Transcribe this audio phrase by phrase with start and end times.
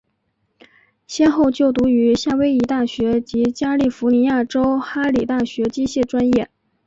[1.05, 6.49] 先后就读于夏威夷大学及加利福尼亚州哈里大学机械专业。